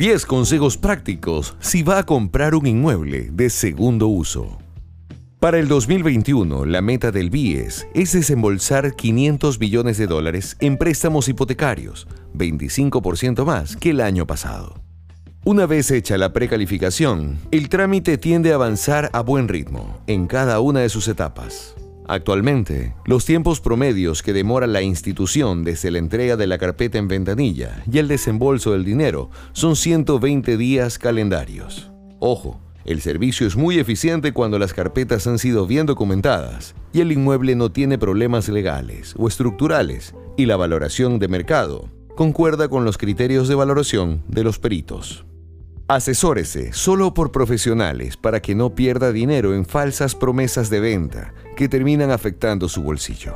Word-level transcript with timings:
10 0.00 0.24
consejos 0.24 0.78
prácticos 0.78 1.54
si 1.60 1.82
va 1.82 1.98
a 1.98 2.06
comprar 2.06 2.54
un 2.54 2.66
inmueble 2.66 3.28
de 3.32 3.50
segundo 3.50 4.06
uso. 4.08 4.56
Para 5.38 5.58
el 5.58 5.68
2021, 5.68 6.64
la 6.64 6.80
meta 6.80 7.10
del 7.10 7.28
BIES 7.28 7.86
es 7.92 8.12
desembolsar 8.12 8.96
500 8.96 9.58
billones 9.58 9.98
de 9.98 10.06
dólares 10.06 10.56
en 10.60 10.78
préstamos 10.78 11.28
hipotecarios, 11.28 12.08
25% 12.32 13.44
más 13.44 13.76
que 13.76 13.90
el 13.90 14.00
año 14.00 14.26
pasado. 14.26 14.80
Una 15.44 15.66
vez 15.66 15.90
hecha 15.90 16.16
la 16.16 16.32
precalificación, 16.32 17.36
el 17.50 17.68
trámite 17.68 18.16
tiende 18.16 18.52
a 18.52 18.54
avanzar 18.54 19.10
a 19.12 19.20
buen 19.20 19.48
ritmo 19.48 20.00
en 20.06 20.26
cada 20.26 20.60
una 20.60 20.80
de 20.80 20.88
sus 20.88 21.08
etapas. 21.08 21.74
Actualmente, 22.12 22.92
los 23.04 23.24
tiempos 23.24 23.60
promedios 23.60 24.24
que 24.24 24.32
demora 24.32 24.66
la 24.66 24.82
institución 24.82 25.62
desde 25.62 25.92
la 25.92 25.98
entrega 25.98 26.36
de 26.36 26.48
la 26.48 26.58
carpeta 26.58 26.98
en 26.98 27.06
ventanilla 27.06 27.84
y 27.88 27.98
el 27.98 28.08
desembolso 28.08 28.72
del 28.72 28.84
dinero 28.84 29.30
son 29.52 29.76
120 29.76 30.56
días 30.56 30.98
calendarios. 30.98 31.92
Ojo, 32.18 32.60
el 32.84 33.00
servicio 33.00 33.46
es 33.46 33.54
muy 33.54 33.78
eficiente 33.78 34.32
cuando 34.32 34.58
las 34.58 34.74
carpetas 34.74 35.28
han 35.28 35.38
sido 35.38 35.68
bien 35.68 35.86
documentadas 35.86 36.74
y 36.92 37.00
el 37.00 37.12
inmueble 37.12 37.54
no 37.54 37.70
tiene 37.70 37.96
problemas 37.96 38.48
legales 38.48 39.14
o 39.16 39.28
estructurales 39.28 40.12
y 40.36 40.46
la 40.46 40.56
valoración 40.56 41.20
de 41.20 41.28
mercado 41.28 41.90
concuerda 42.16 42.66
con 42.68 42.84
los 42.84 42.98
criterios 42.98 43.46
de 43.46 43.54
valoración 43.54 44.24
de 44.26 44.42
los 44.42 44.58
peritos. 44.58 45.24
Asesórese 45.90 46.72
solo 46.72 47.14
por 47.14 47.32
profesionales 47.32 48.16
para 48.16 48.40
que 48.40 48.54
no 48.54 48.76
pierda 48.76 49.10
dinero 49.10 49.56
en 49.56 49.66
falsas 49.66 50.14
promesas 50.14 50.70
de 50.70 50.78
venta 50.78 51.34
que 51.56 51.68
terminan 51.68 52.12
afectando 52.12 52.68
su 52.68 52.84
bolsillo. 52.84 53.34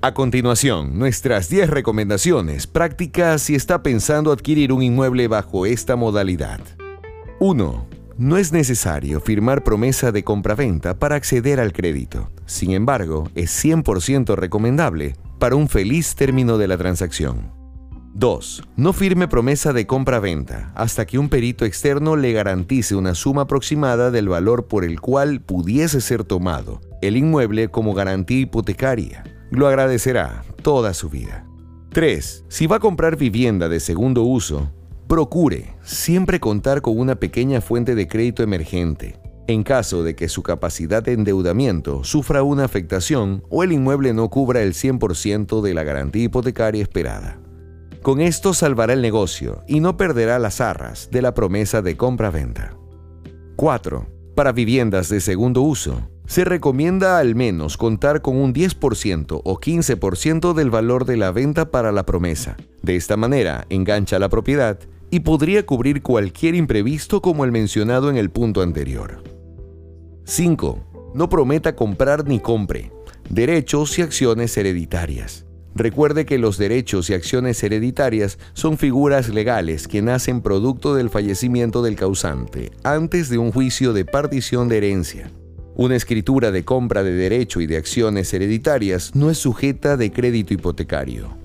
A 0.00 0.14
continuación, 0.14 0.98
nuestras 0.98 1.48
10 1.48 1.70
recomendaciones 1.70 2.66
prácticas 2.66 3.40
si 3.40 3.54
está 3.54 3.84
pensando 3.84 4.32
adquirir 4.32 4.72
un 4.72 4.82
inmueble 4.82 5.28
bajo 5.28 5.64
esta 5.64 5.94
modalidad. 5.94 6.58
1. 7.38 7.86
No 8.16 8.36
es 8.36 8.52
necesario 8.52 9.20
firmar 9.20 9.62
promesa 9.62 10.10
de 10.10 10.24
compraventa 10.24 10.98
para 10.98 11.14
acceder 11.14 11.60
al 11.60 11.72
crédito. 11.72 12.32
Sin 12.46 12.72
embargo, 12.72 13.30
es 13.36 13.64
100% 13.64 14.34
recomendable 14.34 15.14
para 15.38 15.54
un 15.54 15.68
feliz 15.68 16.16
término 16.16 16.58
de 16.58 16.66
la 16.66 16.76
transacción. 16.76 17.57
2. 18.18 18.64
No 18.74 18.92
firme 18.92 19.28
promesa 19.28 19.72
de 19.72 19.86
compra-venta 19.86 20.72
hasta 20.74 21.06
que 21.06 21.20
un 21.20 21.28
perito 21.28 21.64
externo 21.64 22.16
le 22.16 22.32
garantice 22.32 22.96
una 22.96 23.14
suma 23.14 23.42
aproximada 23.42 24.10
del 24.10 24.28
valor 24.28 24.66
por 24.66 24.84
el 24.84 25.00
cual 25.00 25.40
pudiese 25.40 26.00
ser 26.00 26.24
tomado 26.24 26.80
el 27.00 27.16
inmueble 27.16 27.68
como 27.68 27.94
garantía 27.94 28.40
hipotecaria. 28.40 29.22
Lo 29.52 29.68
agradecerá 29.68 30.42
toda 30.62 30.94
su 30.94 31.08
vida. 31.08 31.46
3. 31.92 32.46
Si 32.48 32.66
va 32.66 32.76
a 32.76 32.80
comprar 32.80 33.16
vivienda 33.16 33.68
de 33.68 33.78
segundo 33.78 34.24
uso, 34.24 34.72
procure 35.06 35.76
siempre 35.84 36.40
contar 36.40 36.82
con 36.82 36.98
una 36.98 37.14
pequeña 37.14 37.60
fuente 37.60 37.94
de 37.94 38.08
crédito 38.08 38.42
emergente. 38.42 39.20
En 39.46 39.62
caso 39.62 40.02
de 40.02 40.16
que 40.16 40.28
su 40.28 40.42
capacidad 40.42 41.04
de 41.04 41.12
endeudamiento 41.12 42.02
sufra 42.02 42.42
una 42.42 42.64
afectación 42.64 43.44
o 43.48 43.62
el 43.62 43.70
inmueble 43.70 44.12
no 44.12 44.28
cubra 44.28 44.62
el 44.62 44.74
100% 44.74 45.62
de 45.62 45.72
la 45.72 45.84
garantía 45.84 46.24
hipotecaria 46.24 46.82
esperada. 46.82 47.38
Con 48.08 48.22
esto 48.22 48.54
salvará 48.54 48.94
el 48.94 49.02
negocio 49.02 49.64
y 49.66 49.80
no 49.80 49.98
perderá 49.98 50.38
las 50.38 50.62
arras 50.62 51.10
de 51.12 51.20
la 51.20 51.34
promesa 51.34 51.82
de 51.82 51.98
compra-venta. 51.98 52.74
4. 53.56 54.06
Para 54.34 54.52
viviendas 54.52 55.10
de 55.10 55.20
segundo 55.20 55.60
uso, 55.60 56.08
se 56.24 56.46
recomienda 56.46 57.18
al 57.18 57.34
menos 57.34 57.76
contar 57.76 58.22
con 58.22 58.38
un 58.38 58.54
10% 58.54 59.42
o 59.44 59.60
15% 59.60 60.54
del 60.54 60.70
valor 60.70 61.04
de 61.04 61.18
la 61.18 61.32
venta 61.32 61.70
para 61.70 61.92
la 61.92 62.06
promesa. 62.06 62.56
De 62.80 62.96
esta 62.96 63.18
manera, 63.18 63.66
engancha 63.68 64.18
la 64.18 64.30
propiedad 64.30 64.78
y 65.10 65.20
podría 65.20 65.66
cubrir 65.66 66.00
cualquier 66.00 66.54
imprevisto 66.54 67.20
como 67.20 67.44
el 67.44 67.52
mencionado 67.52 68.08
en 68.08 68.16
el 68.16 68.30
punto 68.30 68.62
anterior. 68.62 69.22
5. 70.24 71.12
No 71.12 71.28
prometa 71.28 71.76
comprar 71.76 72.26
ni 72.26 72.40
compre 72.40 72.90
derechos 73.28 73.98
y 73.98 74.00
acciones 74.00 74.56
hereditarias. 74.56 75.44
Recuerde 75.78 76.26
que 76.26 76.38
los 76.38 76.58
derechos 76.58 77.08
y 77.08 77.14
acciones 77.14 77.62
hereditarias 77.62 78.40
son 78.52 78.78
figuras 78.78 79.28
legales 79.28 79.86
que 79.86 80.02
nacen 80.02 80.40
producto 80.40 80.96
del 80.96 81.08
fallecimiento 81.08 81.82
del 81.82 81.94
causante, 81.94 82.72
antes 82.82 83.28
de 83.28 83.38
un 83.38 83.52
juicio 83.52 83.92
de 83.92 84.04
partición 84.04 84.68
de 84.68 84.78
herencia. 84.78 85.30
Una 85.76 85.94
escritura 85.94 86.50
de 86.50 86.64
compra 86.64 87.04
de 87.04 87.12
derecho 87.12 87.60
y 87.60 87.68
de 87.68 87.76
acciones 87.76 88.34
hereditarias 88.34 89.14
no 89.14 89.30
es 89.30 89.38
sujeta 89.38 89.96
de 89.96 90.10
crédito 90.10 90.52
hipotecario. 90.52 91.36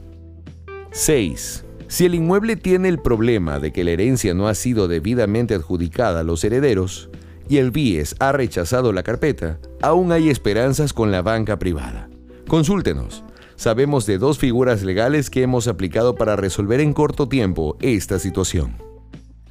6. 0.89 1.63
Si 1.87 2.05
el 2.05 2.15
inmueble 2.15 2.55
tiene 2.55 2.89
el 2.89 2.97
problema 2.97 3.59
de 3.59 3.71
que 3.71 3.83
la 3.83 3.91
herencia 3.91 4.33
no 4.33 4.47
ha 4.47 4.55
sido 4.55 4.87
debidamente 4.87 5.53
adjudicada 5.53 6.21
a 6.21 6.23
los 6.23 6.43
herederos 6.43 7.11
y 7.47 7.57
el 7.57 7.69
BIES 7.69 8.15
ha 8.17 8.31
rechazado 8.31 8.93
la 8.93 9.03
carpeta, 9.03 9.59
aún 9.83 10.11
hay 10.11 10.29
esperanzas 10.29 10.91
con 10.91 11.11
la 11.11 11.21
banca 11.21 11.59
privada. 11.59 12.09
Consúltenos 12.47 13.23
sabemos 13.55 14.05
de 14.05 14.17
dos 14.17 14.37
figuras 14.37 14.83
legales 14.83 15.29
que 15.29 15.41
hemos 15.41 15.67
aplicado 15.67 16.15
para 16.15 16.35
resolver 16.35 16.79
en 16.79 16.93
corto 16.93 17.27
tiempo 17.27 17.77
esta 17.81 18.19
situación. 18.19 18.77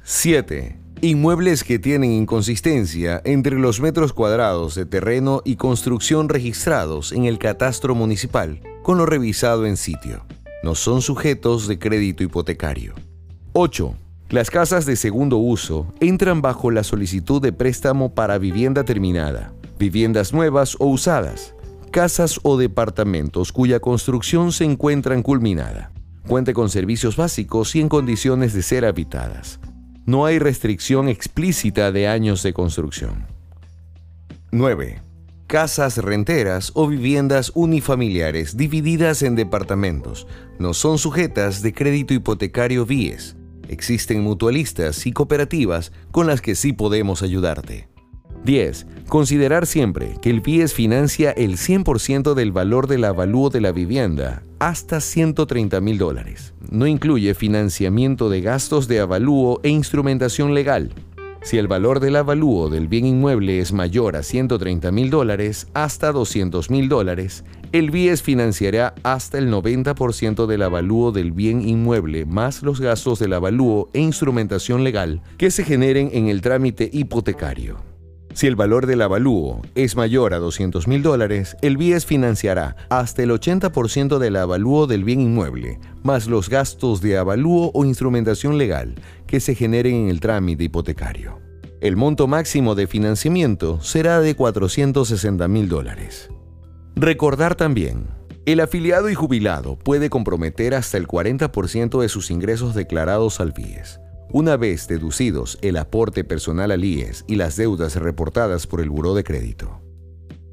7. 0.03 0.77
Inmuebles 1.01 1.63
que 1.63 1.79
tienen 1.79 2.11
inconsistencia 2.11 3.21
entre 3.25 3.57
los 3.57 3.81
metros 3.81 4.13
cuadrados 4.13 4.75
de 4.75 4.85
terreno 4.85 5.41
y 5.43 5.55
construcción 5.55 6.29
registrados 6.29 7.11
en 7.11 7.25
el 7.25 7.39
catastro 7.39 7.95
municipal 7.95 8.61
con 8.83 8.97
lo 8.97 9.05
revisado 9.05 9.65
en 9.65 9.77
sitio. 9.77 10.25
No 10.63 10.75
son 10.75 11.01
sujetos 11.01 11.67
de 11.67 11.79
crédito 11.79 12.23
hipotecario. 12.23 12.93
8. 13.53 13.93
Las 14.29 14.49
casas 14.49 14.85
de 14.85 14.95
segundo 14.95 15.37
uso 15.37 15.87
entran 15.99 16.41
bajo 16.41 16.71
la 16.71 16.83
solicitud 16.83 17.41
de 17.41 17.53
préstamo 17.53 18.13
para 18.13 18.37
vivienda 18.37 18.83
terminada, 18.83 19.53
viviendas 19.77 20.33
nuevas 20.33 20.75
o 20.79 20.87
usadas, 20.87 21.53
casas 21.93 22.39
o 22.41 22.57
departamentos 22.57 23.51
cuya 23.51 23.79
construcción 23.79 24.51
se 24.51 24.65
encuentra 24.65 25.13
culminada. 25.21 25.91
Cuente 26.27 26.51
con 26.51 26.69
servicios 26.69 27.15
básicos 27.15 27.75
y 27.75 27.81
en 27.81 27.87
condiciones 27.87 28.53
de 28.53 28.63
ser 28.63 28.83
habitadas. 28.83 29.59
No 30.03 30.25
hay 30.25 30.39
restricción 30.39 31.07
explícita 31.07 31.91
de 31.91 32.07
años 32.07 32.41
de 32.41 32.51
construcción. 32.51 33.27
9. 34.51 35.03
Casas 35.45 35.97
renteras 35.97 36.71
o 36.73 36.87
viviendas 36.87 37.51
unifamiliares 37.53 38.57
divididas 38.57 39.21
en 39.21 39.35
departamentos 39.35 40.25
no 40.57 40.73
son 40.73 40.97
sujetas 40.97 41.61
de 41.61 41.73
crédito 41.73 42.15
hipotecario 42.15 42.87
VIES. 42.87 43.35
Existen 43.67 44.21
mutualistas 44.21 45.05
y 45.05 45.11
cooperativas 45.11 45.91
con 46.11 46.25
las 46.25 46.41
que 46.41 46.55
sí 46.55 46.73
podemos 46.73 47.21
ayudarte. 47.21 47.92
10. 48.43 48.85
Considerar 49.07 49.65
siempre 49.65 50.15
que 50.21 50.29
el 50.29 50.41
BIES 50.41 50.73
financia 50.73 51.31
el 51.31 51.57
100% 51.57 52.33
del 52.33 52.51
valor 52.51 52.87
del 52.87 53.05
avalúo 53.05 53.49
de 53.49 53.61
la 53.61 53.71
vivienda, 53.71 54.43
hasta 54.59 54.99
130 54.99 55.79
mil 55.81 55.97
dólares. 55.97 56.53
No 56.69 56.87
incluye 56.87 57.33
financiamiento 57.33 58.29
de 58.29 58.41
gastos 58.41 58.87
de 58.87 58.99
avalúo 58.99 59.59
e 59.63 59.69
instrumentación 59.69 60.53
legal. 60.53 60.91
Si 61.43 61.57
el 61.57 61.67
valor 61.67 61.99
del 61.99 62.15
avalúo 62.15 62.69
del 62.69 62.87
bien 62.87 63.05
inmueble 63.05 63.59
es 63.59 63.73
mayor 63.73 64.15
a 64.15 64.23
130 64.23 64.91
mil 64.91 65.09
dólares 65.09 65.67
hasta 65.73 66.13
200 66.13 66.69
mil 66.69 66.87
dólares, 66.87 67.43
el 67.73 67.91
BIES 67.91 68.21
financiará 68.21 68.95
hasta 69.03 69.39
el 69.39 69.51
90% 69.51 70.45
del 70.45 70.61
avalúo 70.61 71.11
del 71.11 71.33
bien 71.33 71.67
inmueble 71.67 72.25
más 72.25 72.63
los 72.63 72.79
gastos 72.79 73.19
del 73.19 73.33
avalúo 73.33 73.89
e 73.93 73.99
instrumentación 73.99 74.83
legal 74.85 75.21
que 75.37 75.51
se 75.51 75.65
generen 75.65 76.11
en 76.13 76.29
el 76.29 76.41
trámite 76.41 76.89
hipotecario. 76.93 77.92
Si 78.33 78.47
el 78.47 78.55
valor 78.55 78.87
del 78.87 79.03
avalúo 79.03 79.61
es 79.75 79.95
mayor 79.95 80.33
a 80.33 80.39
200 80.39 80.87
mil 80.87 81.03
dólares, 81.03 81.55
el 81.61 81.77
BIES 81.77 82.07
financiará 82.07 82.75
hasta 82.89 83.21
el 83.21 83.29
80% 83.29 84.17
del 84.17 84.35
avalúo 84.37 84.87
del 84.87 85.03
bien 85.03 85.21
inmueble, 85.21 85.79
más 86.01 86.25
los 86.25 86.49
gastos 86.49 86.99
de 87.01 87.17
avalúo 87.17 87.69
o 87.75 87.85
instrumentación 87.85 88.57
legal 88.57 88.95
que 89.27 89.39
se 89.39 89.53
generen 89.53 89.93
en 89.95 90.09
el 90.09 90.19
trámite 90.19 90.63
hipotecario. 90.63 91.39
El 91.79 91.95
monto 91.95 92.27
máximo 92.27 92.73
de 92.73 92.87
financiamiento 92.87 93.79
será 93.81 94.19
de 94.19 94.35
460 94.35 95.47
mil 95.47 95.69
dólares. 95.69 96.29
Recordar 96.95 97.53
también, 97.53 98.07
el 98.47 98.61
afiliado 98.61 99.11
y 99.11 99.13
jubilado 99.13 99.77
puede 99.77 100.09
comprometer 100.09 100.73
hasta 100.73 100.97
el 100.97 101.07
40% 101.07 102.01
de 102.01 102.09
sus 102.09 102.31
ingresos 102.31 102.73
declarados 102.73 103.39
al 103.39 103.51
BIES 103.51 103.99
una 104.33 104.57
vez 104.57 104.87
deducidos 104.87 105.59
el 105.61 105.77
aporte 105.77 106.23
personal 106.23 106.71
al 106.71 106.83
IES 106.83 107.23
y 107.27 107.35
las 107.35 107.55
deudas 107.55 107.95
reportadas 107.95 108.65
por 108.65 108.81
el 108.81 108.89
Buró 108.89 109.13
de 109.13 109.23
Crédito. 109.23 109.79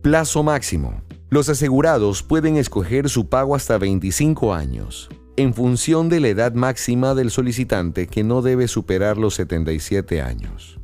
Plazo 0.03 0.43
máximo. 0.43 1.03
Los 1.31 1.49
asegurados 1.49 2.23
pueden 2.23 2.59
escoger 2.59 3.09
su 3.09 3.31
pago 3.31 3.56
hasta 3.56 3.79
25 3.79 4.53
años, 4.53 5.09
en 5.37 5.55
función 5.55 6.11
de 6.11 6.21
la 6.21 6.29
edad 6.29 6.53
máxima 6.53 7.15
del 7.15 7.31
solicitante 7.31 8.06
que 8.06 8.23
no 8.23 8.43
debe 8.43 8.69
superar 8.69 9.17
los 9.17 9.35
77 9.37 10.21
años. 10.21 10.79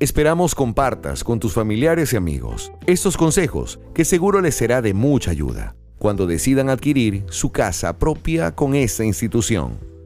Esperamos 0.00 0.56
compartas 0.56 1.22
con 1.22 1.38
tus 1.38 1.52
familiares 1.52 2.12
y 2.12 2.16
amigos 2.16 2.72
estos 2.86 3.16
consejos 3.16 3.78
que 3.94 4.04
seguro 4.04 4.40
les 4.40 4.56
será 4.56 4.82
de 4.82 4.92
mucha 4.92 5.30
ayuda 5.30 5.76
cuando 5.98 6.26
decidan 6.26 6.68
adquirir 6.68 7.24
su 7.30 7.52
casa 7.52 7.96
propia 7.96 8.56
con 8.56 8.74
esta 8.74 9.04
institución. 9.04 9.97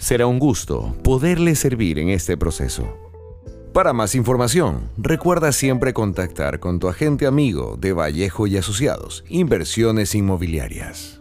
Será 0.00 0.26
un 0.26 0.38
gusto 0.38 0.96
poderle 1.04 1.54
servir 1.54 1.98
en 1.98 2.08
este 2.08 2.38
proceso. 2.38 2.96
Para 3.74 3.92
más 3.92 4.14
información, 4.14 4.88
recuerda 4.96 5.52
siempre 5.52 5.92
contactar 5.92 6.58
con 6.58 6.78
tu 6.78 6.88
agente 6.88 7.26
amigo 7.26 7.76
de 7.78 7.92
Vallejo 7.92 8.46
y 8.46 8.56
Asociados, 8.56 9.24
Inversiones 9.28 10.14
Inmobiliarias. 10.14 11.19